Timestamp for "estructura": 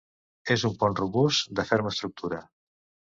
1.97-2.41